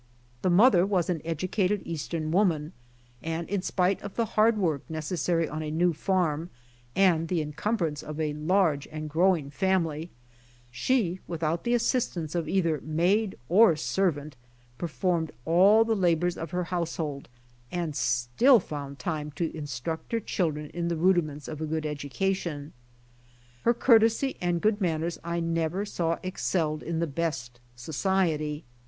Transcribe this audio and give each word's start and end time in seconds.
The. 0.41 0.49
mother 0.49 0.83
was 0.83 1.11
an 1.11 1.21
educated 1.23 1.83
eastern 1.85 2.31
woman, 2.31 2.73
and 3.21 3.47
in 3.47 3.61
spite 3.61 4.01
of 4.01 4.15
the 4.15 4.25
hard 4.33 4.57
work 4.57 4.81
necessary 4.89 5.47
on 5.47 5.61
a 5.61 5.69
new 5.69 5.93
farm 5.93 6.49
and 6.95 7.27
the 7.27 7.39
encumbrance 7.39 8.01
of 8.01 8.19
a 8.19 8.33
large 8.33 8.87
and 8.87 9.07
growing 9.07 9.51
family, 9.51 10.09
she, 10.71 11.19
without 11.27 11.65
the 11.65 11.75
assistance 11.75 12.33
of 12.33 12.49
either 12.49 12.81
maid 12.83 13.37
or 13.47 13.75
servant 13.75 14.35
performed 14.79 15.31
all 15.45 15.85
the 15.85 15.93
labors 15.95 16.35
of 16.35 16.49
her 16.49 16.63
household, 16.63 17.29
and 17.71 17.95
still 17.95 18.59
found 18.59 18.97
time 18.97 19.29
to 19.33 19.55
instruct 19.55 20.13
her 20.13 20.19
children 20.19 20.71
in 20.71 20.87
the 20.87 20.97
rudi 20.97 21.21
mjents 21.21 21.47
of 21.47 21.61
a 21.61 21.67
good 21.67 21.85
education. 21.85 22.73
Her 23.61 23.73
courtesy 23.75 24.35
and 24.41 24.61
good 24.61 24.81
manners 24.81 25.19
I 25.23 25.41
never 25.41 25.85
saw 25.85 26.17
excelled 26.23 26.81
in 26.81 26.97
the 26.97 27.05
best 27.05 27.59
society. 27.75 28.63